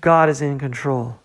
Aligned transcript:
God 0.00 0.28
is 0.28 0.40
in 0.40 0.58
control. 0.58 1.16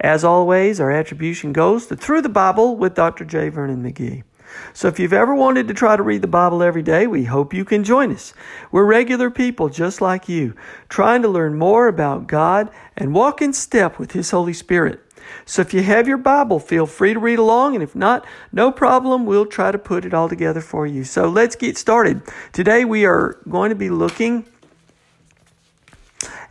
As 0.00 0.24
always, 0.24 0.80
our 0.80 0.90
attribution 0.90 1.52
goes 1.52 1.86
to 1.86 1.96
Through 1.96 2.22
the 2.22 2.28
Bible 2.28 2.76
with 2.76 2.94
Dr. 2.94 3.24
J. 3.24 3.48
Vernon 3.48 3.82
McGee. 3.82 4.24
So 4.72 4.88
if 4.88 4.98
you've 4.98 5.12
ever 5.12 5.34
wanted 5.34 5.68
to 5.68 5.74
try 5.74 5.96
to 5.96 6.02
read 6.02 6.22
the 6.22 6.28
Bible 6.28 6.62
every 6.62 6.82
day, 6.82 7.06
we 7.06 7.24
hope 7.24 7.54
you 7.54 7.64
can 7.64 7.84
join 7.84 8.12
us. 8.12 8.34
We're 8.70 8.84
regular 8.84 9.30
people 9.30 9.68
just 9.68 10.00
like 10.00 10.28
you, 10.28 10.54
trying 10.88 11.22
to 11.22 11.28
learn 11.28 11.58
more 11.58 11.88
about 11.88 12.26
God 12.26 12.70
and 12.96 13.14
walk 13.14 13.40
in 13.40 13.52
step 13.52 13.98
with 13.98 14.12
His 14.12 14.30
Holy 14.30 14.52
Spirit. 14.52 15.00
So 15.46 15.62
if 15.62 15.72
you 15.72 15.82
have 15.82 16.06
your 16.06 16.18
Bible, 16.18 16.58
feel 16.58 16.86
free 16.86 17.14
to 17.14 17.20
read 17.20 17.38
along, 17.38 17.74
and 17.74 17.82
if 17.82 17.96
not, 17.96 18.26
no 18.52 18.70
problem, 18.70 19.26
we'll 19.26 19.46
try 19.46 19.72
to 19.72 19.78
put 19.78 20.04
it 20.04 20.14
all 20.14 20.28
together 20.28 20.60
for 20.60 20.86
you. 20.86 21.04
So 21.04 21.28
let's 21.28 21.56
get 21.56 21.78
started. 21.78 22.22
Today 22.52 22.84
we 22.84 23.06
are 23.06 23.38
going 23.48 23.70
to 23.70 23.76
be 23.76 23.90
looking 23.90 24.44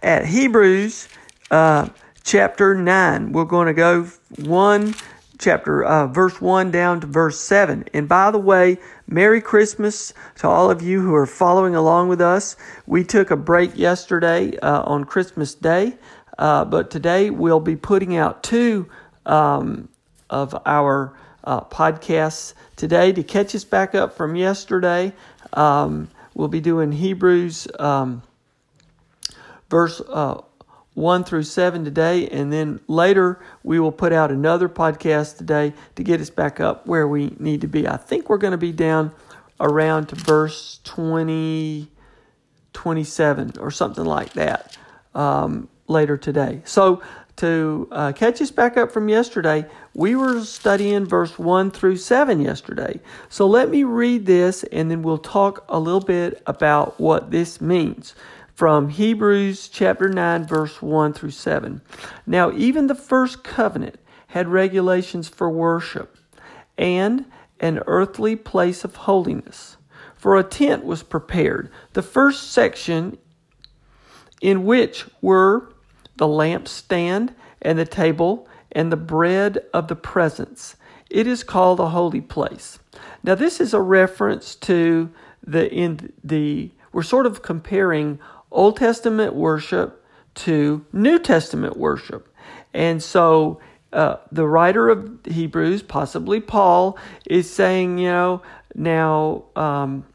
at 0.02 0.26
Hebrews 0.26 1.08
uh, 1.54 1.88
chapter 2.24 2.74
9. 2.74 3.32
We're 3.32 3.46
going 3.46 3.68
to 3.68 3.74
go 3.76 4.06
1, 4.40 4.96
chapter, 5.38 5.84
uh, 5.84 6.08
verse 6.08 6.42
1 6.42 6.72
down 6.72 7.02
to 7.02 7.08
verse 7.08 7.40
7. 7.40 7.86
And 7.94 8.10
by 8.10 8.32
the 8.32 8.40
way, 8.40 8.80
Merry 9.08 9.40
Christmas 9.40 10.16
to 10.38 10.48
all 10.48 10.72
of 10.72 10.82
you 10.82 11.00
who 11.02 11.14
are 11.14 11.28
following 11.28 11.76
along 11.76 12.10
with 12.10 12.22
us. 12.22 12.56
We 12.88 13.04
took 13.04 13.30
a 13.30 13.38
break 13.38 13.78
yesterday 13.78 14.58
uh, 14.58 14.82
on 14.82 15.04
Christmas 15.04 15.54
Day, 15.54 15.96
uh, 16.40 16.66
but 16.66 16.90
today 16.90 17.30
we'll 17.30 17.60
be 17.60 17.76
putting 17.76 18.18
out 18.18 18.42
two 18.42 18.90
um, 19.28 19.90
of 20.32 20.60
our 20.66 21.14
uh, 21.44 21.62
podcasts 21.66 22.56
today 22.78 23.12
to 23.12 23.22
catch 23.22 23.54
us 23.54 23.64
back 23.64 23.94
up 23.94 24.18
from 24.18 24.36
yesterday. 24.36 25.14
Um, 25.54 26.10
we'll 26.34 26.48
be 26.48 26.62
doing 26.62 26.92
Hebrews 26.92 27.68
um, 27.78 28.24
verse 29.70 30.02
uh, 30.08 30.42
1 30.94 31.24
through 31.24 31.44
7 31.44 31.84
today, 31.84 32.28
and 32.30 32.54
then 32.54 32.80
later 32.88 33.40
we 33.64 33.80
will 33.80 33.92
put 33.92 34.14
out 34.14 34.32
another 34.32 34.70
podcast 34.70 35.38
today 35.38 35.74
to 35.96 36.04
get 36.04 36.22
us 36.22 36.30
back 36.30 36.60
up 36.60 36.86
where 36.86 37.08
we 37.08 37.36
need 37.40 37.62
to 37.62 37.68
be. 37.68 37.88
I 37.88 37.98
think 37.98 38.30
we're 38.30 38.38
going 38.38 38.52
to 38.52 38.58
be 38.58 38.72
down 38.72 39.12
around 39.60 40.08
to 40.10 40.16
verse 40.16 40.80
20, 40.84 41.90
27 42.74 43.54
or 43.60 43.72
something 43.72 44.06
like 44.06 44.34
that 44.34 44.78
um, 45.16 45.68
later 45.88 46.18
today. 46.18 46.62
So, 46.66 47.02
to 47.38 47.88
uh, 47.92 48.12
catch 48.12 48.40
us 48.44 48.52
back 48.52 48.78
up 48.78 48.92
from 48.92 49.10
yesterday, 49.10 49.66
we 49.96 50.16
were 50.16 50.44
studying 50.44 51.08
verse 51.08 51.40
1 51.40 51.72
through 51.72 51.98
7 51.98 52.40
yesterday. 52.40 53.00
So, 53.30 53.48
let 53.48 53.72
me 53.72 53.84
read 53.84 54.28
this 54.28 54.64
and 54.66 54.92
then 54.92 55.02
we'll 55.02 55.18
talk 55.18 55.66
a 55.68 55.80
little 55.80 56.00
bit 56.00 56.44
about 56.46 57.00
what 57.00 57.32
this 57.32 57.60
means 57.60 58.14
from 58.54 58.90
Hebrews 58.90 59.68
chapter 59.68 60.08
9, 60.08 60.46
verse 60.46 60.82
1 60.82 61.14
through 61.14 61.32
7. 61.32 61.82
Now, 62.26 62.52
even 62.52 62.88
the 62.88 62.96
first 62.96 63.44
covenant 63.44 64.00
had 64.28 64.48
regulations 64.48 65.28
for 65.28 65.50
worship 65.50 66.18
and 66.78 67.26
an 67.60 67.82
earthly 67.88 68.36
place 68.36 68.84
of 68.84 68.96
holiness. 68.96 69.78
For 70.16 70.38
a 70.38 70.44
tent 70.44 70.86
was 70.86 71.04
prepared, 71.04 71.72
the 71.94 72.02
first 72.02 72.52
section 72.52 73.18
in 74.42 74.66
which 74.66 75.06
were 75.22 75.74
the 76.18 76.28
lampstand 76.28 77.34
and 77.62 77.80
the 77.80 77.86
table 77.86 78.48
and 78.72 78.92
the 78.92 78.98
bread 78.98 79.60
of 79.74 79.88
the 79.88 79.96
presence. 79.96 80.76
It 81.10 81.28
is 81.28 81.44
called 81.44 81.80
a 81.80 81.90
holy 81.90 82.22
place. 82.22 82.80
Now, 83.24 83.36
this 83.36 83.60
is 83.60 83.74
a 83.74 83.82
reference 83.82 84.56
to 84.56 85.12
the 85.46 85.72
in 85.72 86.14
the 86.24 86.72
we're 86.92 87.04
sort 87.04 87.26
of 87.26 87.42
comparing 87.42 88.20
Old 88.54 88.78
Testament 88.78 89.36
worship 89.36 90.06
to 90.36 90.86
New 90.94 91.20
Testament 91.20 91.78
worship. 91.78 92.34
And 92.74 93.04
so 93.04 93.60
uh, 93.92 94.18
the 94.32 94.48
writer 94.48 94.90
of 94.90 95.20
Hebrews, 95.26 95.84
possibly 95.84 96.40
Paul, 96.40 96.98
is 97.28 97.50
saying, 97.50 97.98
you 98.00 98.10
know, 98.10 98.42
now, 98.76 99.44
um, 99.56 100.06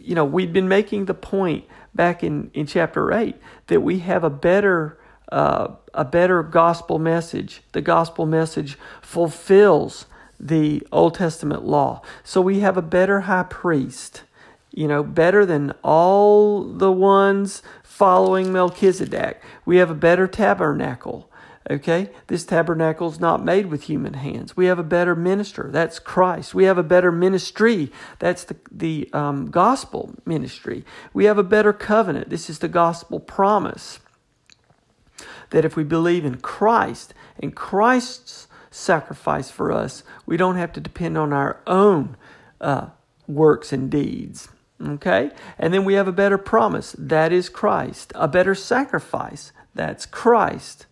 you 0.00 0.14
know, 0.14 0.24
we've 0.24 0.52
been 0.52 0.68
making 0.68 1.04
the 1.04 1.14
point 1.14 1.64
back 1.94 2.24
in, 2.24 2.50
in 2.54 2.66
chapter 2.66 3.12
8 3.12 3.36
that 3.68 3.80
we 3.80 4.00
have 4.00 4.24
a 4.24 4.30
better 4.30 4.98
uh, 5.32 5.74
a 5.92 6.04
better 6.04 6.42
gospel 6.44 7.00
message. 7.00 7.62
The 7.72 7.80
gospel 7.80 8.26
message 8.26 8.78
fulfills 9.02 10.06
the 10.38 10.86
Old 10.92 11.14
Testament 11.14 11.64
law. 11.64 12.02
So 12.22 12.40
we 12.40 12.60
have 12.60 12.76
a 12.76 12.82
better 12.82 13.22
high 13.22 13.42
priest 13.42 14.22
you 14.76 14.86
know, 14.86 15.02
better 15.02 15.44
than 15.46 15.72
all 15.82 16.62
the 16.62 16.92
ones 16.92 17.62
following 17.82 18.52
Melchizedek. 18.52 19.42
We 19.64 19.78
have 19.78 19.90
a 19.90 19.94
better 19.94 20.28
tabernacle. 20.28 21.30
Okay? 21.68 22.10
This 22.26 22.44
tabernacle 22.44 23.08
is 23.08 23.18
not 23.18 23.42
made 23.42 23.66
with 23.66 23.84
human 23.84 24.14
hands. 24.14 24.54
We 24.54 24.66
have 24.66 24.78
a 24.78 24.84
better 24.84 25.16
minister. 25.16 25.70
That's 25.72 25.98
Christ. 25.98 26.54
We 26.54 26.64
have 26.64 26.76
a 26.76 26.82
better 26.82 27.10
ministry. 27.10 27.90
That's 28.18 28.44
the, 28.44 28.56
the 28.70 29.08
um, 29.14 29.50
gospel 29.50 30.14
ministry. 30.26 30.84
We 31.14 31.24
have 31.24 31.38
a 31.38 31.42
better 31.42 31.72
covenant. 31.72 32.28
This 32.28 32.50
is 32.50 32.58
the 32.58 32.68
gospel 32.68 33.18
promise. 33.18 33.98
That 35.50 35.64
if 35.64 35.74
we 35.74 35.84
believe 35.84 36.26
in 36.26 36.36
Christ 36.36 37.14
and 37.40 37.56
Christ's 37.56 38.46
sacrifice 38.70 39.50
for 39.50 39.72
us, 39.72 40.04
we 40.26 40.36
don't 40.36 40.56
have 40.56 40.72
to 40.74 40.80
depend 40.82 41.16
on 41.16 41.32
our 41.32 41.62
own 41.66 42.18
uh, 42.60 42.88
works 43.26 43.72
and 43.72 43.90
deeds. 43.90 44.48
Okay? 44.84 45.30
And 45.58 45.72
then 45.72 45.84
we 45.84 45.94
have 45.94 46.08
a 46.08 46.12
better 46.12 46.38
promise. 46.38 46.94
That 46.98 47.32
is 47.32 47.48
Christ. 47.48 48.12
A 48.14 48.28
better 48.28 48.54
sacrifice. 48.54 49.52
That's 49.74 50.06
Christ. 50.06 50.86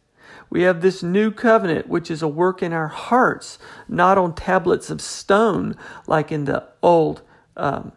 We 0.50 0.62
have 0.62 0.82
this 0.82 1.02
new 1.02 1.30
covenant, 1.30 1.88
which 1.88 2.10
is 2.10 2.22
a 2.22 2.28
work 2.28 2.62
in 2.62 2.72
our 2.72 2.88
hearts, 2.88 3.58
not 3.88 4.18
on 4.18 4.34
tablets 4.34 4.90
of 4.90 5.00
stone 5.00 5.74
like 6.06 6.30
in 6.30 6.44
the 6.44 6.68
old 6.82 7.22
um, 7.56 7.92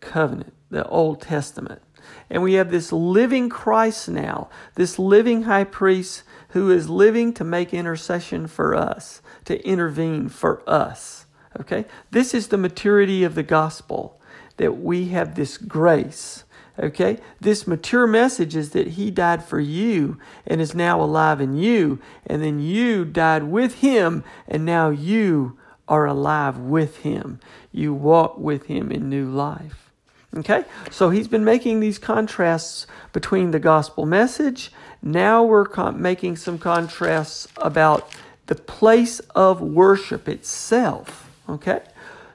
covenant, 0.00 0.52
the 0.70 0.86
Old 0.88 1.22
Testament. 1.22 1.80
And 2.28 2.42
we 2.42 2.54
have 2.54 2.70
this 2.70 2.92
living 2.92 3.48
Christ 3.48 4.08
now, 4.08 4.48
this 4.74 4.98
living 4.98 5.42
high 5.42 5.64
priest 5.64 6.22
who 6.50 6.70
is 6.70 6.90
living 6.90 7.32
to 7.34 7.44
make 7.44 7.72
intercession 7.72 8.46
for 8.46 8.74
us, 8.74 9.22
to 9.46 9.64
intervene 9.66 10.28
for 10.28 10.62
us. 10.68 11.26
Okay? 11.60 11.86
This 12.10 12.34
is 12.34 12.48
the 12.48 12.58
maturity 12.58 13.24
of 13.24 13.34
the 13.34 13.42
gospel 13.42 14.20
that 14.56 14.78
we 14.78 15.08
have 15.08 15.34
this 15.34 15.56
grace. 15.56 16.44
Okay? 16.78 17.18
This 17.40 17.66
mature 17.66 18.06
message 18.06 18.56
is 18.56 18.70
that 18.70 18.88
He 18.88 19.10
died 19.10 19.44
for 19.44 19.60
you 19.60 20.18
and 20.46 20.60
is 20.60 20.74
now 20.74 21.00
alive 21.00 21.40
in 21.40 21.56
you, 21.56 21.98
and 22.26 22.42
then 22.42 22.60
you 22.60 23.04
died 23.04 23.44
with 23.44 23.80
Him, 23.80 24.24
and 24.48 24.64
now 24.64 24.90
you 24.90 25.58
are 25.88 26.06
alive 26.06 26.58
with 26.58 26.98
Him. 26.98 27.40
You 27.70 27.92
walk 27.92 28.38
with 28.38 28.66
Him 28.66 28.90
in 28.90 29.08
new 29.08 29.28
life. 29.28 29.90
Okay? 30.36 30.64
So 30.90 31.10
He's 31.10 31.28
been 31.28 31.44
making 31.44 31.80
these 31.80 31.98
contrasts 31.98 32.86
between 33.12 33.50
the 33.50 33.60
gospel 33.60 34.06
message. 34.06 34.72
Now 35.02 35.42
we're 35.42 35.92
making 35.92 36.36
some 36.36 36.58
contrasts 36.58 37.48
about 37.56 38.08
the 38.46 38.54
place 38.54 39.20
of 39.34 39.60
worship 39.60 40.28
itself. 40.28 41.30
Okay? 41.48 41.82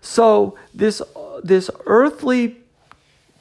So 0.02 0.58
this 0.74 1.02
this 1.44 1.70
earthly 1.86 2.58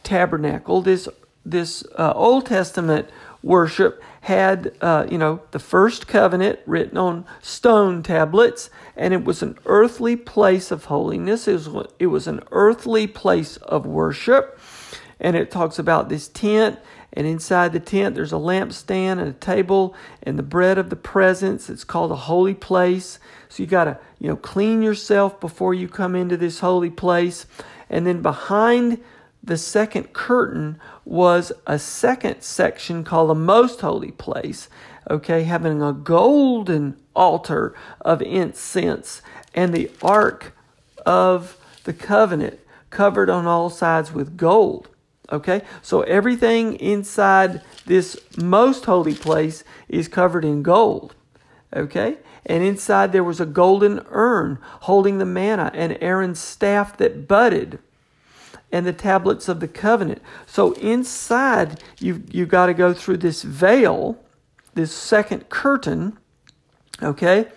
tabernacle, 0.03 0.82
this 0.82 1.08
this 1.44 1.85
uh, 1.97 2.12
Old 2.14 2.47
Testament 2.47 3.08
worship 3.43 4.03
had 4.23 4.73
uh, 4.81 5.06
you 5.08 5.19
know 5.19 5.41
the 5.53 5.58
first 5.58 6.08
covenant 6.08 6.58
written 6.67 6.99
on 6.99 7.25
stone 7.41 8.03
tablets, 8.03 8.70
and 8.97 9.14
it 9.14 9.25
was 9.25 9.43
an 9.43 9.56
earthly 9.67 10.17
place 10.17 10.70
of 10.70 10.87
holiness. 10.87 11.47
It 11.47 11.55
was 11.55 11.87
it 11.99 12.06
was 12.06 12.26
an 12.26 12.41
earthly 12.50 13.06
place 13.06 13.56
of 13.58 13.87
worship, 13.87 14.58
and 15.20 15.37
it 15.37 15.50
talks 15.50 15.79
about 15.79 16.08
this 16.08 16.29
tent 16.29 16.79
and 17.16 17.26
inside 17.26 17.72
the 17.72 17.80
tent 17.80 18.14
there's 18.14 18.32
a 18.32 18.36
lampstand 18.36 19.12
and 19.12 19.28
a 19.28 19.32
table 19.32 19.94
and 20.22 20.38
the 20.38 20.42
bread 20.42 20.78
of 20.78 20.90
the 20.90 20.96
presence. 20.96 21.70
It's 21.70 21.84
called 21.84 22.12
a 22.12 22.16
holy 22.16 22.54
place. 22.54 23.18
So 23.48 23.62
you 23.62 23.66
got 23.66 23.84
to 23.84 23.98
you 24.18 24.28
know 24.28 24.36
clean 24.36 24.82
yourself 24.82 25.40
before 25.40 25.74
you 25.74 25.88
come 25.88 26.14
into 26.14 26.36
this 26.36 26.60
holy 26.60 26.90
place. 26.90 27.46
And 27.88 28.06
then 28.06 28.20
behind 28.20 29.02
the 29.42 29.56
second 29.56 30.12
curtain 30.12 30.78
was 31.04 31.52
a 31.66 31.78
second 31.78 32.42
section 32.42 33.02
called 33.04 33.30
the 33.30 33.34
most 33.34 33.80
holy 33.80 34.10
place 34.10 34.69
okay 35.08 35.44
having 35.44 35.80
a 35.82 35.92
golden 35.92 36.96
altar 37.14 37.74
of 38.00 38.20
incense 38.22 39.22
and 39.54 39.72
the 39.72 39.90
ark 40.02 40.52
of 41.04 41.56
the 41.84 41.92
covenant 41.92 42.58
covered 42.90 43.30
on 43.30 43.46
all 43.46 43.70
sides 43.70 44.12
with 44.12 44.36
gold 44.36 44.88
Okay, 45.32 45.62
so 45.82 46.02
everything 46.02 46.76
inside 46.76 47.62
this 47.84 48.17
most 48.37 48.84
holy 48.84 49.14
place 49.14 49.64
is 49.88 50.06
covered 50.06 50.44
in 50.44 50.62
gold. 50.62 51.14
Okay, 51.75 52.19
and 52.44 52.62
inside 52.62 53.12
there 53.12 53.25
was 53.25 53.40
a 53.40 53.46
golden 53.46 54.05
urn 54.11 54.58
holding 54.82 55.19
the 55.19 55.25
manna 55.25 55.70
and 55.75 55.99
Aaron's 56.00 56.38
staff 56.38 56.96
that 56.99 57.26
budded 57.26 57.81
and 58.70 58.87
the 58.87 58.93
tablets 58.93 59.49
of 59.49 59.58
the 59.61 59.69
covenant. 59.69 60.23
So 60.46 60.73
inside 60.75 61.82
you 61.99 62.22
you 62.31 62.46
got 62.46 62.67
to 62.67 62.75
go 62.75 62.94
through 62.94 63.19
this 63.19 63.43
veil, 63.43 64.22
this 64.75 64.93
second 64.93 65.49
curtain, 65.49 66.19
okay? 67.02 67.49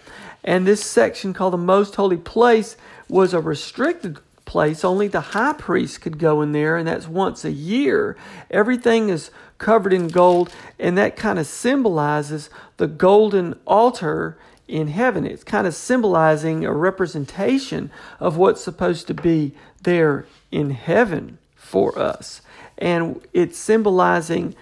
And 0.43 0.65
this 0.65 0.83
section 0.83 1.33
called 1.33 1.53
the 1.53 1.57
most 1.57 1.95
holy 1.95 2.17
place 2.17 2.77
was 3.07 3.33
a 3.33 3.39
restricted 3.41 4.19
place. 4.49 4.83
Only 4.83 5.07
the 5.07 5.21
high 5.21 5.53
priest 5.53 6.01
could 6.01 6.17
go 6.17 6.41
in 6.41 6.53
there, 6.53 6.75
and 6.75 6.87
that's 6.87 7.07
once 7.07 7.45
a 7.45 7.51
year. 7.51 8.17
Everything 8.49 9.09
is 9.09 9.29
covered 9.59 9.93
in 9.93 10.07
gold, 10.07 10.51
and 10.79 10.97
that 10.97 11.15
kind 11.15 11.37
of 11.37 11.45
symbolizes 11.45 12.49
the 12.77 12.87
golden 12.87 13.59
altar 13.67 14.39
in 14.67 14.87
heaven. 14.87 15.23
It's 15.23 15.43
kind 15.43 15.67
of 15.67 15.75
symbolizing 15.75 16.65
a 16.65 16.73
representation 16.73 17.91
of 18.19 18.37
what's 18.37 18.61
supposed 18.61 19.05
to 19.07 19.13
be 19.13 19.53
there 19.83 20.25
in 20.51 20.71
heaven 20.71 21.37
for 21.55 21.97
us. 21.99 22.41
And 22.75 23.21
it's 23.33 23.57
symbolizing 23.57 24.55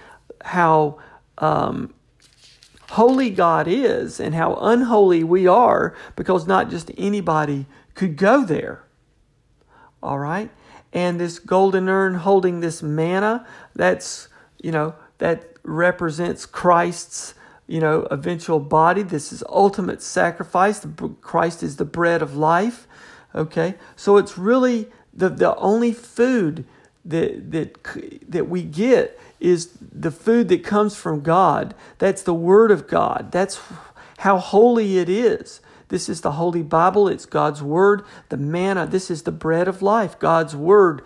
how 0.43 0.99
um, 1.37 1.93
holy 2.89 3.29
God 3.29 3.69
is 3.69 4.19
and 4.19 4.35
how 4.35 4.55
unholy 4.55 5.23
we 5.23 5.47
are 5.47 5.95
because 6.17 6.45
not 6.45 6.69
just 6.69 6.91
anybody 6.97 7.67
could 7.93 8.17
go 8.17 8.43
there. 8.43 8.83
All 10.01 10.19
right. 10.19 10.49
And 10.93 11.19
this 11.19 11.39
golden 11.39 11.89
urn 11.89 12.15
holding 12.15 12.59
this 12.59 12.81
manna, 12.81 13.45
that's, 13.75 14.29
you 14.61 14.71
know, 14.71 14.95
that 15.17 15.53
represents 15.63 16.45
Christ's, 16.45 17.33
you 17.67 17.79
know, 17.79 18.07
eventual 18.09 18.59
body. 18.59 19.03
This 19.03 19.33
is 19.33 19.43
ultimate 19.49 20.01
sacrifice. 20.01 20.85
Christ 21.21 21.63
is 21.63 21.75
the 21.75 21.85
bread 21.85 22.21
of 22.21 22.35
life. 22.35 22.87
Okay. 23.35 23.75
So 23.95 24.17
it's 24.17 24.37
really 24.37 24.87
the, 25.13 25.29
the 25.29 25.55
only 25.57 25.91
food 25.91 26.65
that, 27.03 27.51
that, 27.51 28.23
that 28.29 28.49
we 28.49 28.63
get 28.63 29.19
is 29.39 29.71
the 29.79 30.11
food 30.11 30.49
that 30.49 30.63
comes 30.63 30.95
from 30.95 31.21
God. 31.21 31.75
That's 31.97 32.23
the 32.23 32.33
Word 32.33 32.71
of 32.71 32.87
God. 32.87 33.31
That's 33.31 33.59
how 34.19 34.37
holy 34.37 34.97
it 34.97 35.09
is. 35.09 35.61
This 35.89 36.09
is 36.09 36.21
the 36.21 36.33
Holy 36.33 36.63
Bible. 36.63 37.07
It's 37.07 37.25
God's 37.25 37.61
Word. 37.61 38.03
The 38.29 38.37
manna, 38.37 38.85
this 38.85 39.09
is 39.09 39.23
the 39.23 39.31
bread 39.31 39.67
of 39.67 39.81
life, 39.81 40.19
God's 40.19 40.55
Word. 40.55 41.01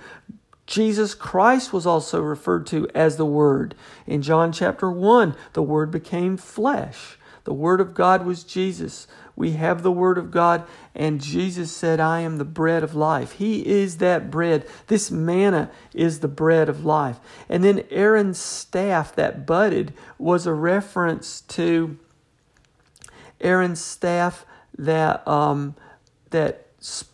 Jesus 0.66 1.14
Christ 1.14 1.74
was 1.74 1.86
also 1.86 2.22
referred 2.22 2.66
to 2.68 2.88
as 2.96 3.18
the 3.18 3.26
Word. 3.26 3.76
In 4.08 4.22
John 4.22 4.52
chapter 4.52 4.90
1, 4.90 5.36
the 5.54 5.62
Word 5.62 5.92
became 5.92 6.38
flesh. 6.38 7.18
The 7.44 7.54
Word 7.54 7.82
of 7.82 7.94
God 7.94 8.26
was 8.26 8.44
Jesus. 8.44 9.08
We 9.36 9.52
have 9.52 9.82
the 9.82 9.92
Word 9.92 10.18
of 10.18 10.30
God, 10.30 10.64
and 10.94 11.20
Jesus 11.20 11.76
said, 11.76 12.00
I 12.00 12.20
am 12.20 12.38
the 12.38 12.46
bread 12.46 12.84
of 12.84 12.94
life. 12.94 13.34
He 13.34 13.68
is 13.68 13.98
that 13.98 14.30
bread. 14.30 14.68
This 14.88 15.10
manna 15.10 15.72
is 15.94 16.20
the 16.20 16.28
bread 16.28 16.70
of 16.70 16.86
life. 16.86 17.20
And 17.50 17.64
then 17.64 17.84
Aaron's 17.90 18.38
staff 18.38 19.16
that 19.16 19.46
budded 19.46 19.94
was 20.18 20.46
a 20.46 20.54
reference 20.54 21.42
to 21.42 21.98
Aaron's 23.40 23.84
staff 23.84 24.46
that 24.82 25.26
um, 25.28 25.76
that 26.32 26.68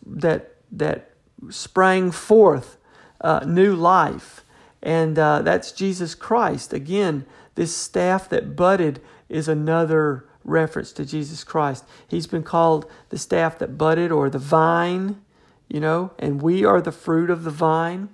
that 0.06 0.56
that 0.72 1.12
sprang 1.50 2.12
forth 2.12 2.78
uh, 3.22 3.42
new 3.46 3.76
life, 3.76 4.44
and 4.82 5.20
uh, 5.20 5.42
that's 5.42 5.72
Jesus 5.72 6.16
Christ. 6.16 6.74
Again, 6.74 7.26
this 7.56 7.76
staff 7.76 8.30
that 8.30 8.56
budded 8.56 9.02
is 9.30 9.48
another 9.48 10.26
reference 10.44 10.94
to 10.94 11.06
Jesus 11.06 11.44
Christ. 11.44 11.84
He's 12.08 12.28
been 12.28 12.44
called 12.44 12.90
the 13.10 13.18
staff 13.18 13.60
that 13.60 13.78
budded 13.78 14.12
or 14.12 14.30
the 14.30 14.40
vine, 14.40 15.22
you 15.68 15.82
know, 15.82 16.12
and 16.18 16.42
we 16.42 16.64
are 16.64 16.82
the 16.82 16.94
fruit 16.94 17.30
of 17.30 17.44
the 17.44 17.52
vine. 17.52 18.10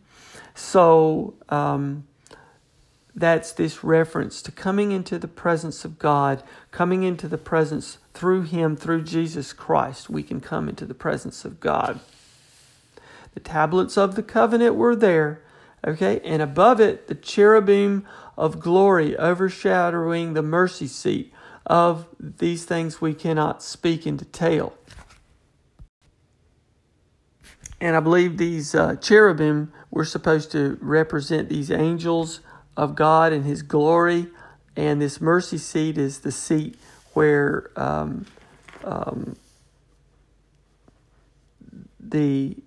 So 0.56 1.36
um, 1.50 2.06
that's 3.16 3.52
this 3.52 3.84
reference 3.84 4.42
to 4.42 4.52
coming 4.52 4.92
into 4.92 5.20
the 5.20 5.28
presence 5.28 5.86
of 5.86 6.00
God, 6.00 6.42
coming 6.72 7.04
into 7.04 7.28
the 7.28 7.38
presence 7.38 8.00
through 8.14 8.44
Him, 8.44 8.76
through 8.76 9.04
Jesus 9.04 9.54
Christ, 9.54 10.10
we 10.10 10.24
can 10.24 10.42
come 10.42 10.68
into 10.68 10.86
the 10.86 10.96
presence 10.96 11.46
of 11.46 11.60
God. 11.60 12.00
The 13.34 13.40
tablets 13.40 13.98
of 13.98 14.16
the 14.16 14.24
covenant 14.24 14.76
were 14.76 14.96
there, 14.96 15.44
okay, 15.86 16.22
and 16.24 16.42
above 16.42 16.80
it, 16.80 17.08
the 17.08 17.16
cherubim 17.16 18.06
of 18.38 18.60
glory 18.60 19.16
overshadowing 19.18 20.34
the 20.34 20.44
mercy 20.44 20.88
seat. 20.88 21.34
Of 21.66 22.08
these 22.20 22.66
things 22.66 23.00
we 23.00 23.14
cannot 23.14 23.64
speak 23.64 24.06
in 24.06 24.18
detail. 24.18 24.74
And 27.80 27.96
I 27.96 28.02
believe 28.02 28.38
these 28.38 28.76
uh, 28.76 28.98
cherubim 28.98 29.72
were 29.90 30.04
supposed 30.04 30.52
to 30.52 30.78
represent 30.82 31.48
these 31.48 31.72
angels 31.72 32.42
of 32.76 32.96
God 32.96 33.34
and 33.34 33.46
His 33.46 33.62
glory, 33.62 34.28
and 34.76 35.02
this 35.02 35.22
mercy 35.22 35.58
seat 35.58 35.98
is 35.98 36.20
the 36.20 36.32
seat 36.32 36.78
where 37.14 37.70
um, 37.76 38.26
um, 38.84 39.36
the 42.00 42.58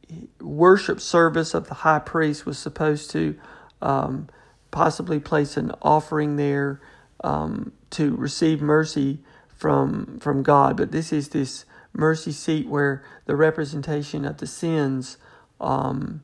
worship 0.41 1.00
service 1.00 1.55
of 1.55 1.69
the 1.69 1.75
high 1.75 1.99
priest 1.99 2.47
was 2.47 2.58
supposed 2.58 3.11
to 3.11 3.38
um, 3.82 4.29
possibly 4.70 5.20
place 5.20 5.56
an 5.56 5.73
offering 5.82 6.37
there 6.37 6.80
um, 7.23 7.73
to 7.90 8.14
receive 8.16 8.61
mercy 8.61 9.21
from 9.49 10.19
from 10.21 10.42
God. 10.42 10.76
But 10.76 10.92
this 10.92 11.12
is 11.12 11.30
this 11.30 11.64
mercy 11.92 12.33
seat 12.33 12.69
where 12.69 13.02
the 13.25 13.37
representation 13.37 14.25
of 14.25 14.38
the 14.38 14.47
sins 14.47 15.16
um, 15.61 16.23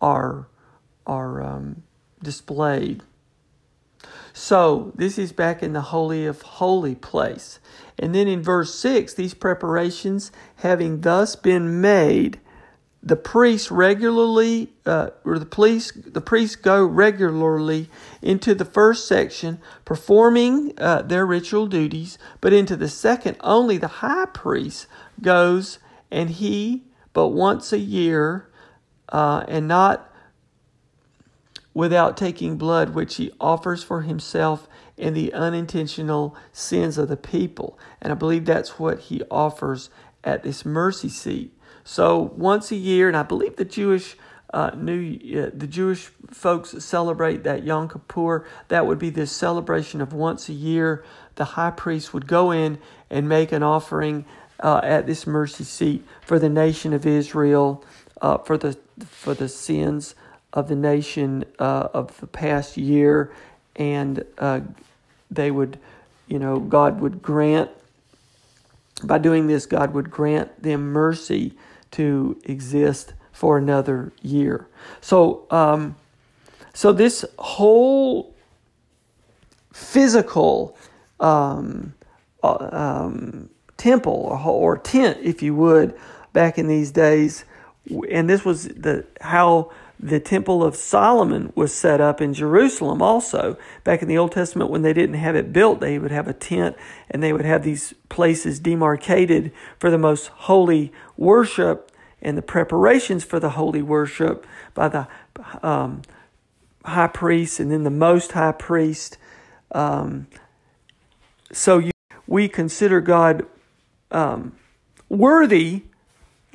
are 0.00 0.48
are 1.06 1.42
um, 1.42 1.82
displayed. 2.22 3.02
So 4.32 4.92
this 4.94 5.18
is 5.18 5.32
back 5.32 5.62
in 5.62 5.72
the 5.72 5.80
Holy 5.80 6.26
of 6.26 6.42
Holy 6.42 6.94
place. 6.94 7.58
And 7.98 8.14
then 8.14 8.28
in 8.28 8.42
verse 8.42 8.74
6, 8.76 9.14
these 9.14 9.34
preparations 9.34 10.32
having 10.56 11.02
thus 11.02 11.36
been 11.36 11.80
made, 11.80 12.40
the 13.02 13.16
priests 13.16 13.70
regularly, 13.70 14.72
uh, 14.84 15.10
or 15.24 15.38
the 15.38 15.46
police, 15.46 15.90
the 15.92 16.20
priests 16.20 16.56
go 16.56 16.84
regularly 16.84 17.88
into 18.20 18.54
the 18.54 18.64
first 18.64 19.06
section, 19.06 19.58
performing 19.84 20.74
uh, 20.78 21.02
their 21.02 21.26
ritual 21.26 21.66
duties, 21.66 22.18
but 22.40 22.52
into 22.52 22.76
the 22.76 22.88
second, 22.88 23.36
only 23.40 23.78
the 23.78 23.88
high 23.88 24.26
priest 24.26 24.86
goes, 25.22 25.78
and 26.10 26.30
he, 26.30 26.84
but 27.12 27.28
once 27.28 27.72
a 27.72 27.78
year, 27.78 28.48
uh, 29.10 29.44
and 29.48 29.66
not 29.66 30.09
without 31.72 32.16
taking 32.16 32.56
blood, 32.56 32.90
which 32.90 33.16
he 33.16 33.30
offers 33.40 33.82
for 33.82 34.02
himself 34.02 34.68
and 34.98 35.16
the 35.16 35.32
unintentional 35.32 36.36
sins 36.52 36.98
of 36.98 37.08
the 37.08 37.16
people. 37.16 37.78
And 38.02 38.12
I 38.12 38.16
believe 38.16 38.44
that's 38.44 38.78
what 38.78 38.98
he 39.00 39.22
offers 39.30 39.90
at 40.24 40.42
this 40.42 40.64
mercy 40.64 41.08
seat. 41.08 41.56
So 41.84 42.32
once 42.36 42.70
a 42.70 42.76
year, 42.76 43.08
and 43.08 43.16
I 43.16 43.22
believe 43.22 43.56
the 43.56 43.64
Jewish 43.64 44.16
uh, 44.52 44.70
new 44.76 45.16
uh, 45.44 45.50
the 45.54 45.66
Jewish 45.66 46.10
folks 46.30 46.70
celebrate 46.84 47.44
that 47.44 47.62
Yom 47.62 47.88
Kippur. 47.88 48.44
That 48.68 48.86
would 48.86 48.98
be 48.98 49.10
this 49.10 49.30
celebration 49.30 50.00
of 50.00 50.12
once 50.12 50.48
a 50.48 50.52
year. 50.52 51.04
The 51.36 51.44
high 51.44 51.70
priest 51.70 52.12
would 52.12 52.26
go 52.26 52.50
in 52.50 52.78
and 53.08 53.28
make 53.28 53.52
an 53.52 53.62
offering 53.62 54.24
uh, 54.58 54.80
at 54.82 55.06
this 55.06 55.26
mercy 55.26 55.64
seat 55.64 56.04
for 56.20 56.38
the 56.40 56.48
nation 56.48 56.92
of 56.92 57.06
Israel, 57.06 57.84
uh, 58.20 58.38
for 58.38 58.58
the 58.58 58.76
for 59.08 59.34
the 59.34 59.48
sins 59.48 60.16
of 60.52 60.68
the 60.68 60.76
nation 60.76 61.44
uh, 61.58 61.88
of 61.94 62.18
the 62.20 62.26
past 62.26 62.76
year, 62.76 63.32
and 63.76 64.24
uh, 64.38 64.60
they 65.30 65.50
would, 65.50 65.78
you 66.28 66.38
know, 66.38 66.58
God 66.58 67.00
would 67.00 67.22
grant, 67.22 67.70
by 69.04 69.18
doing 69.18 69.46
this, 69.46 69.66
God 69.66 69.94
would 69.94 70.10
grant 70.10 70.62
them 70.62 70.92
mercy 70.92 71.54
to 71.92 72.40
exist 72.44 73.14
for 73.32 73.58
another 73.58 74.12
year. 74.22 74.66
So, 75.00 75.46
um, 75.50 75.96
So 76.72 76.92
this 76.92 77.24
whole 77.38 78.34
physical 79.72 80.76
um, 81.18 81.94
uh, 82.42 82.68
um, 82.72 83.50
temple 83.76 84.12
or, 84.12 84.38
or 84.38 84.78
tent, 84.78 85.18
if 85.22 85.42
you 85.42 85.54
would, 85.54 85.94
back 86.32 86.58
in 86.58 86.68
these 86.68 86.90
days, 86.92 87.44
and 88.10 88.30
this 88.30 88.44
was 88.44 88.68
the 88.68 89.04
how 89.20 89.72
the 90.02 90.18
temple 90.18 90.64
of 90.64 90.76
Solomon 90.76 91.52
was 91.54 91.74
set 91.74 92.00
up 92.00 92.22
in 92.22 92.32
Jerusalem 92.32 93.02
also. 93.02 93.58
Back 93.84 94.00
in 94.00 94.08
the 94.08 94.16
Old 94.16 94.32
Testament, 94.32 94.70
when 94.70 94.80
they 94.80 94.94
didn't 94.94 95.16
have 95.16 95.36
it 95.36 95.52
built, 95.52 95.80
they 95.80 95.98
would 95.98 96.10
have 96.10 96.26
a 96.26 96.32
tent 96.32 96.76
and 97.10 97.22
they 97.22 97.34
would 97.34 97.44
have 97.44 97.62
these 97.62 97.92
places 98.08 98.58
demarcated 98.58 99.52
for 99.78 99.90
the 99.90 99.98
most 99.98 100.28
holy 100.28 100.90
worship 101.18 101.92
and 102.22 102.38
the 102.38 102.42
preparations 102.42 103.24
for 103.24 103.38
the 103.38 103.50
holy 103.50 103.82
worship 103.82 104.46
by 104.72 104.88
the 104.88 105.06
um, 105.62 106.00
high 106.84 107.06
priest 107.06 107.60
and 107.60 107.70
then 107.70 107.84
the 107.84 107.90
most 107.90 108.32
high 108.32 108.52
priest. 108.52 109.18
Um, 109.72 110.28
so 111.52 111.78
you, 111.78 111.92
we 112.26 112.48
consider 112.48 113.02
God 113.02 113.46
um, 114.10 114.56
worthy, 115.10 115.82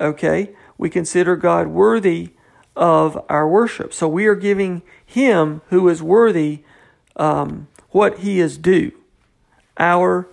okay? 0.00 0.50
We 0.78 0.90
consider 0.90 1.36
God 1.36 1.68
worthy 1.68 2.32
of 2.76 3.22
our 3.28 3.48
worship. 3.48 3.92
So 3.92 4.06
we 4.08 4.26
are 4.26 4.34
giving 4.34 4.82
Him 5.04 5.62
who 5.68 5.88
is 5.88 6.02
worthy 6.02 6.62
um, 7.16 7.68
what 7.90 8.18
He 8.18 8.40
is 8.40 8.58
due. 8.58 8.92
Our 9.78 10.28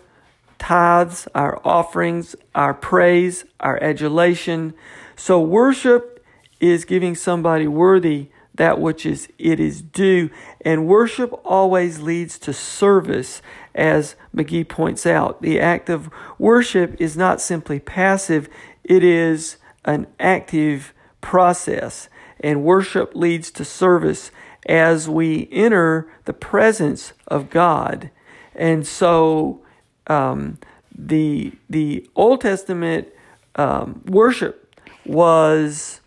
tithes, 0.59 1.27
our 1.33 1.61
offerings, 1.65 2.35
our 2.53 2.73
praise, 2.73 3.45
our 3.59 3.81
adulation. 3.81 4.73
So 5.15 5.41
worship 5.41 6.23
is 6.59 6.85
giving 6.85 7.15
somebody 7.15 7.67
worthy 7.67 8.29
that 8.55 8.79
which 8.79 9.05
is 9.05 9.27
it 9.37 9.59
is 9.59 9.81
due. 9.81 10.29
And 10.61 10.87
worship 10.87 11.33
always 11.43 11.99
leads 11.99 12.37
to 12.39 12.53
service 12.53 13.41
as 13.73 14.15
McGee 14.35 14.67
points 14.67 15.05
out. 15.05 15.41
The 15.41 15.59
act 15.59 15.89
of 15.89 16.09
worship 16.37 16.95
is 16.99 17.17
not 17.17 17.41
simply 17.41 17.79
passive. 17.79 18.47
It 18.83 19.03
is 19.03 19.57
an 19.85 20.07
active 20.19 20.93
process 21.19 22.09
and 22.43 22.63
worship 22.63 23.15
leads 23.15 23.49
to 23.49 23.65
service 23.65 24.29
as 24.67 25.09
we 25.09 25.47
enter 25.51 26.07
the 26.25 26.33
presence 26.33 27.13
of 27.27 27.49
God. 27.49 28.11
And 28.53 28.85
so 28.85 29.61
um, 30.07 30.59
the 30.95 31.53
the 31.69 32.07
Old 32.15 32.41
Testament 32.41 33.07
um, 33.55 34.03
worship 34.05 34.75
was 35.05 36.01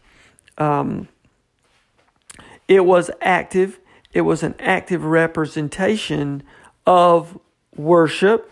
um, 0.59 1.09
it 2.69 2.85
was 2.85 3.11
active. 3.21 3.81
It 4.13 4.23
was 4.23 4.43
an 4.43 4.55
active 4.59 5.05
representation 5.05 6.43
of 6.87 7.39
worship, 7.75 8.51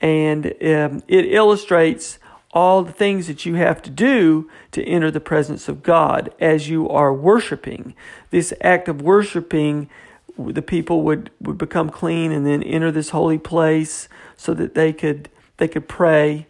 and 0.00 0.46
um, 0.46 1.02
it 1.08 1.26
illustrates 1.26 2.18
all 2.52 2.82
the 2.82 2.92
things 2.92 3.26
that 3.28 3.46
you 3.46 3.54
have 3.54 3.80
to 3.82 3.90
do 3.90 4.50
to 4.72 4.82
enter 4.84 5.10
the 5.10 5.20
presence 5.20 5.68
of 5.68 5.82
God 5.82 6.34
as 6.40 6.68
you 6.68 6.88
are 6.88 7.14
worshiping. 7.14 7.94
This 8.30 8.52
act 8.60 8.88
of 8.88 9.00
worshiping, 9.00 9.88
the 10.36 10.62
people 10.62 11.02
would, 11.02 11.30
would 11.40 11.58
become 11.58 11.90
clean 11.90 12.32
and 12.32 12.44
then 12.44 12.62
enter 12.62 12.90
this 12.90 13.10
holy 13.10 13.38
place 13.38 14.08
so 14.36 14.54
that 14.54 14.74
they 14.74 14.92
could 14.92 15.28
they 15.60 15.68
could 15.68 15.88
pray, 15.88 16.46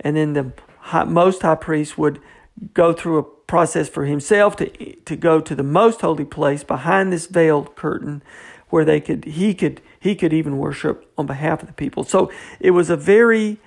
and 0.00 0.16
then 0.16 0.32
the 0.34 0.52
high, 0.78 1.02
most 1.04 1.42
high 1.42 1.56
priest 1.56 1.98
would 1.98 2.20
go 2.74 2.92
through 2.92 3.18
a 3.18 3.22
process 3.24 3.88
for 3.88 4.06
himself 4.06 4.56
to 4.56 4.94
to 5.00 5.16
go 5.16 5.40
to 5.40 5.54
the 5.54 5.64
most 5.64 6.00
holy 6.00 6.24
place 6.24 6.62
behind 6.62 7.12
this 7.12 7.26
veiled 7.26 7.74
curtain 7.74 8.22
where 8.70 8.84
they 8.84 9.00
could 9.00 9.24
he 9.24 9.52
could 9.52 9.82
he 9.98 10.14
could 10.14 10.32
even 10.32 10.58
worship 10.58 11.10
on 11.18 11.26
behalf 11.26 11.60
of 11.60 11.66
the 11.66 11.74
people. 11.74 12.04
So 12.04 12.30
it 12.60 12.70
was 12.70 12.88
a 12.88 12.96
very 12.96 13.58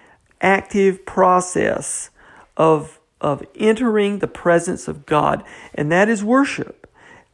active 0.45 1.05
process 1.07 2.11
of, 2.55 2.99
of 3.19 3.43
entering 3.55 4.19
the 4.19 4.27
presence 4.27 4.87
of 4.87 5.05
God, 5.05 5.43
and 5.73 5.91
that 5.91 6.07
is 6.07 6.23
worship. 6.23 6.87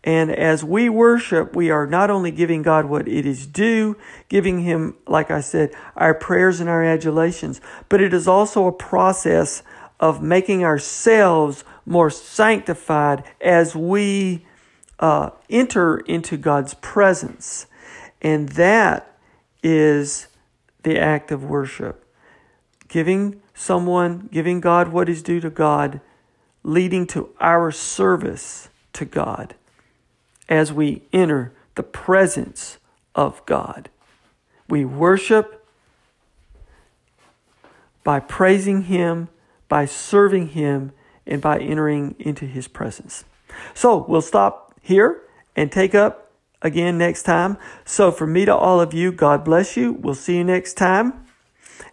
And 0.04 0.32
as 0.32 0.64
we 0.64 0.90
worship, 0.90 1.56
we 1.56 1.70
are 1.70 1.86
not 1.86 2.10
only 2.10 2.32
giving 2.32 2.64
God 2.64 2.86
what 2.86 3.08
it 3.08 3.26
is 3.26 3.46
due, 3.46 3.98
giving 4.30 4.62
Him, 4.62 4.96
like 5.06 5.30
I 5.30 5.42
said, 5.42 5.76
our 5.96 6.16
prayers 6.16 6.60
and 6.60 6.70
our 6.70 6.84
adulations, 6.84 7.62
but 7.90 8.02
it 8.02 8.14
is 8.14 8.28
also 8.28 8.66
a 8.66 8.72
process 8.72 9.62
of 10.00 10.24
making 10.24 10.64
ourselves 10.64 11.64
more 11.86 12.10
sanctified 12.10 13.24
as 13.42 13.76
we 13.76 14.46
uh, 15.00 15.32
enter 15.50 16.00
into 16.00 16.38
God's 16.38 16.74
presence. 16.76 17.68
And 18.22 18.50
that 18.50 19.18
is 19.62 20.28
the 20.82 20.98
act 20.98 21.30
of 21.30 21.44
worship 21.44 22.01
giving 22.92 23.42
someone, 23.54 24.28
giving 24.34 24.60
God 24.60 24.90
what 24.90 25.08
is 25.08 25.24
due 25.24 25.40
to 25.40 25.50
God, 25.50 26.02
leading 26.62 27.08
to 27.08 27.30
our 27.40 27.72
service 27.72 28.68
to 28.92 29.06
God 29.06 29.56
as 30.50 30.74
we 30.74 31.04
enter 31.14 31.54
the 31.76 31.84
presence 31.84 32.80
of 33.16 33.44
God. 33.46 33.90
We 34.68 34.84
worship 34.84 35.66
by 38.04 38.20
praising 38.20 38.84
Him, 38.84 39.30
by 39.70 39.86
serving 39.86 40.50
Him, 40.50 40.92
and 41.26 41.42
by 41.42 41.60
entering 41.60 42.16
into 42.20 42.46
His 42.46 42.68
presence. 42.68 43.24
So 43.74 44.06
we'll 44.06 44.22
stop 44.22 44.78
here 44.82 45.22
and 45.56 45.72
take 45.72 45.96
up 45.96 46.34
again 46.62 46.98
next 46.98 47.24
time. 47.24 47.58
So, 47.86 48.12
from 48.12 48.34
me 48.34 48.44
to 48.46 48.56
all 48.56 48.82
of 48.82 48.94
you, 48.94 49.14
God 49.14 49.46
bless 49.46 49.78
you. 49.78 49.94
We'll 49.94 50.14
see 50.14 50.36
you 50.38 50.44
next 50.44 50.74
time 50.74 51.26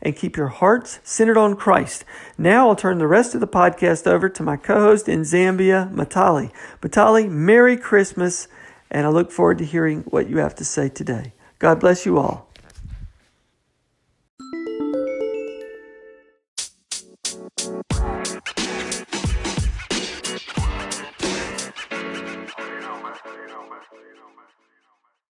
and 0.03 0.17
keep 0.17 0.37
your 0.37 0.49
hearts 0.49 1.01
centered 1.03 1.37
on 1.37 1.57
Christ. 1.57 2.05
Now 2.37 2.69
I'll 2.69 2.77
turn 2.77 2.99
the 2.99 3.07
rest 3.07 3.35
of 3.35 3.41
the 3.41 3.47
podcast 3.47 4.07
over 4.07 4.29
to 4.29 4.43
my 4.43 4.57
co 4.57 4.81
host 4.81 5.09
in 5.09 5.23
Zambia, 5.23 5.93
Matali. 5.93 6.51
Matali, 6.81 7.29
Merry 7.29 7.77
Christmas, 7.77 8.49
and 8.91 9.07
I 9.07 9.11
look 9.11 9.31
forward 9.31 9.59
to 9.59 9.65
hearing 9.65 10.03
what 10.03 10.29
you 10.29 10.39
have 10.39 10.55
to 10.57 10.65
say 10.65 10.89
today. 10.89 11.33
God 11.59 11.81
bless 11.81 12.07
you 12.07 12.19
all. 12.19 12.48